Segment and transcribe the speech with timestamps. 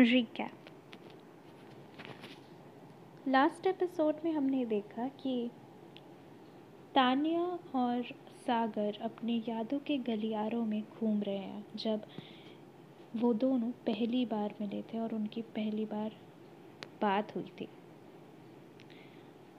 [0.00, 0.52] Recap
[3.28, 5.50] last episode में हमने देखा कि
[6.94, 7.42] तानिया
[7.74, 8.02] और
[8.46, 12.06] सागर अपने यादों के गलियारों में घूम रहे हैं, जब
[13.16, 16.16] वो दोनों पहली बार मिले थे और उनकी पहली बार
[17.02, 17.68] बात हुई थी।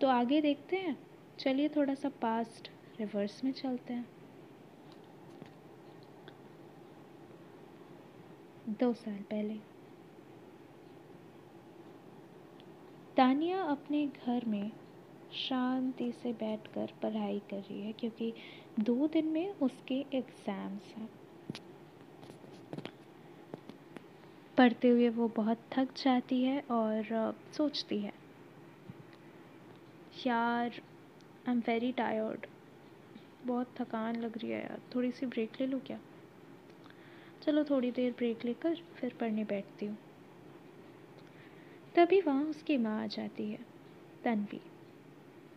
[0.01, 0.97] तो आगे देखते हैं।
[1.39, 4.09] चलिए थोड़ा सा पास्ट रिवर्स में चलते हैं।
[8.69, 9.70] दो साल पहले।
[13.21, 14.71] तानिया अपने घर में
[15.37, 18.33] शांति से बैठकर पढ़ाई कर रही है, क्योंकि
[18.79, 21.09] दो दिन में उसके एग्ज़ाम्स हैं।
[24.57, 28.13] पढ़ते हुए वो बहुत थक जाती है और सोचती है,
[30.25, 30.81] यार
[31.47, 32.47] आई एम वेरी टायर्ड
[33.45, 35.99] बहुत थकान लग रही है यार। थोड़ी सी ब्रेक ले लूँ क्या?
[37.43, 39.97] चलो थोड़ी देर ब्रेक लेकर फिर पढ़ने बैठती हूँ।
[41.95, 43.59] तभी वहाँ उसकी माँ आ जाती है,
[44.23, 44.61] तन्वी।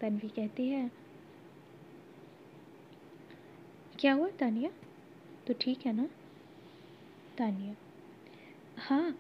[0.01, 0.91] तन्वी कहती है,
[3.99, 4.71] क्या हुआ तानिया?
[5.47, 6.09] तो ठीक है ना?
[7.39, 7.75] तानिया
[8.79, 9.19] हाँ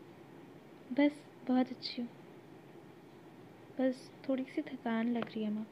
[0.92, 2.08] बस बहुत अच्छी हूँ।
[3.78, 5.67] बस थोड़ी सी थकान लग रही है माँ।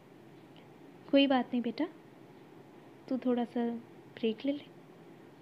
[1.11, 1.87] कोई बात नहीं बेटा,
[3.09, 3.67] तू थोड़ा सा
[4.15, 4.65] ब्रेक ले ले,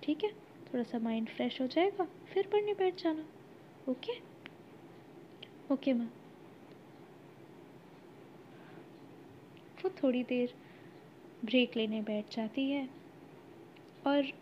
[0.03, 0.31] ठीक है?
[0.67, 3.25] थोड़ा सा माइंड फ्रेश हो जाएगा, फिर पढ़ने बैठ जाना,
[3.89, 4.30] ओके?
[5.71, 6.11] ओके माँ
[9.85, 10.55] वो थोड़ी देर
[11.45, 12.89] ब्रेक लेने बैठ जाती है
[14.07, 14.33] और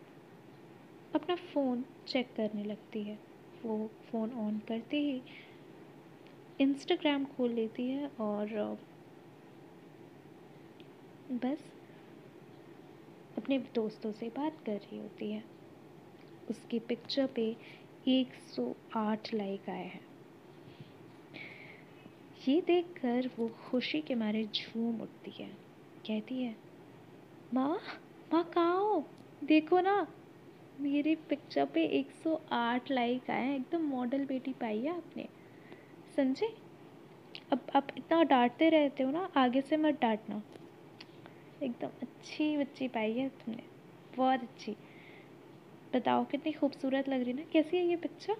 [1.15, 3.19] अपना फ़ोन चेक करने लगती है।
[3.65, 5.23] वो फ़ोन ऑन करते ही
[6.61, 8.79] इंस्टाग्राम खोल लेती है और,
[11.33, 11.71] बस
[13.37, 15.45] अपने दोस्तों से बात कर रही होती है।
[16.51, 17.57] उसकी पिक्चर पे
[18.09, 20.18] 108 लाइक आए हैं।
[22.49, 25.49] ये देखकर वो खुशी के मारे झूम उठती है।
[26.07, 26.57] कहती है,
[27.55, 27.79] माँ
[28.33, 29.07] माँ कहाँ हो?
[29.45, 30.07] देखो ना,
[30.81, 35.29] मेरी पिक्चर पे 108 लाइक आए हैं। एकदम मॉडल बेटी पाई है आपने।
[36.17, 36.57] समझे?
[37.53, 40.43] अब, आप इतना डांटते रहते हो ना, आगे से मत डांटना।
[41.63, 43.63] एकदम अच्छी बच्ची पाई है तुमने।
[44.17, 44.77] बहुत अच्छी।
[45.95, 47.43] बताओ, कितनी खूबसूरत लग रही ना?
[47.43, 48.37] कैसी है ये पिक्चर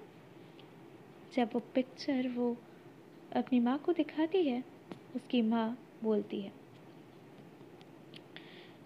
[1.37, 2.57] जब वो पिक्चर वो
[3.33, 4.63] अपनी माँ को दिखाती है,
[5.17, 6.53] उसकी माँ बोलती है,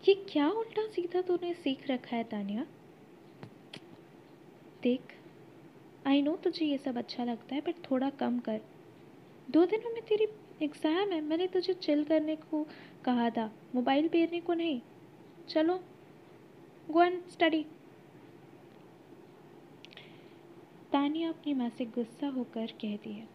[0.04, 2.66] ये क्या उल्टा सीधा तूने सीख रखा है, तानिया?
[4.82, 5.14] देख
[6.06, 8.60] आई नो तुझे ये सब अच्छा लगता है पर थोड़ा कम कर।
[9.50, 10.26] दो दिनों में तेरी
[10.62, 12.66] एग्ज़ाम है, मैंने तुझे चिल करने को
[13.04, 14.80] कहा था मोबाइल फेरने को नहीं।
[15.48, 15.78] चलो
[16.90, 17.64] गो एंड स्टडी
[20.92, 23.28] तानिया अपनी माँ से गुस्सा होकर कहती है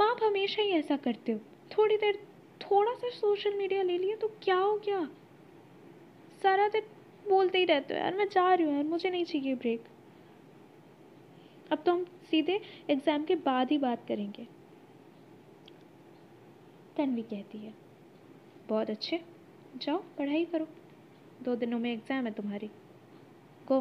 [0.00, 1.38] माँ आप हमेशा ही ऐसा करते हो।
[1.70, 2.18] थोड़ी देर,
[2.60, 5.04] थोड़ा सा सोशल मीडिया ले लिया तो क्या हो गया?
[6.42, 6.82] सारा दिन
[7.28, 9.84] बोलते ही रहते हो, यार मैं जा रही हूँ यार, मुझे नहीं चाहिए ब्रेक
[11.72, 14.46] अब तो हम सीधे एग्ज़ाम के बाद ही बात करेंगे।
[16.96, 17.72] तन्वी कहती है,
[18.68, 19.20] बहुत अच्छे,
[19.76, 20.68] जाओ, पढ़ाई करो।
[21.42, 22.70] दो दिनों में एग्ज़ाम है तुम्हारी।
[23.68, 23.80] गो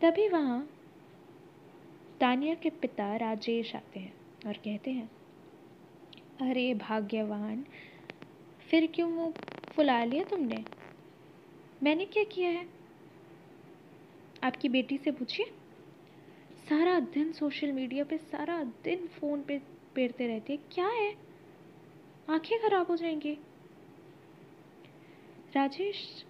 [0.00, 0.60] तभी वहाँ
[2.24, 4.14] तानिया के पिता राजेश आते हैं
[4.46, 5.10] और कहते हैं,
[6.40, 7.64] अरे भाग्यवान,
[8.70, 9.34] फिर क्यों वो
[9.70, 10.64] फुला लिया तुमने?
[11.82, 12.68] मैंने क्या किया है?
[14.44, 15.46] आपकी बेटी से पूछिए।
[16.68, 19.62] सारा दिन सोशल मीडिया पे, सारा दिन फ़ोन पे
[19.94, 21.16] पेरते रहती है। क्या है?
[22.30, 23.38] आँखें खराब हो जाएँगी।
[25.56, 26.24] राजेश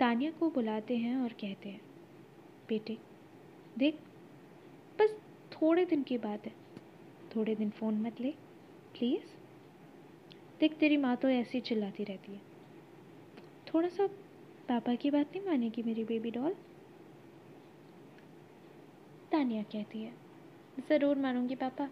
[0.00, 1.80] तानिया को बुलाते हैं और कहते हैं,
[2.68, 2.98] बेटे,
[3.78, 3.98] देख
[5.62, 6.52] थोड़े दिन की बात है।
[7.36, 8.30] थोड़े दिन फ़ोन मत ले
[8.94, 9.36] प्लीज़
[10.60, 12.40] देख, तेरी माँ तो ऐसी चिल्लाती रहती है।
[13.66, 14.06] थोड़ा सा
[14.68, 16.54] पापा की बात नहीं मानेगी मेरी बेबी डॉल
[19.32, 20.12] तानिया कहती है,
[20.88, 21.88] ज़रूर मानूँगी पापा।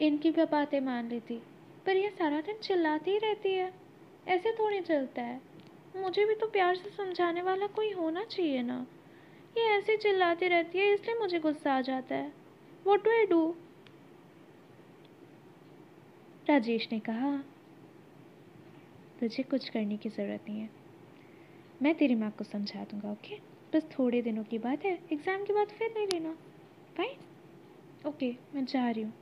[0.00, 1.40] इनकी भी बातें मान लेती,
[1.86, 3.72] पर यह सारा दिन चिल्लाती ही रहती है।
[4.26, 5.40] ऐसे थोड़ी चलता है।
[5.96, 8.86] मुझे भी तो प्यार से समझाने वाला कोई होना चाहिए ना।
[9.56, 12.39] ये ऐसे चिल्लाती रहती है, इसलिए मुझे गुस्सा आ जाता है।
[12.86, 13.42] What do I do
[16.48, 17.36] Rajesh ने कहा,
[19.20, 20.68] तुझे कुछ करने की ज़रूरत नहीं है।
[21.82, 23.36] मैं तेरी माँ को समझा दूँगा ओके
[23.72, 26.32] बस थोड़े दिनों की बात है एग्ज़ाम के बाद फिर नहीं लेना।
[26.96, 29.12] फाइन ओके मैं जा रही हूँ।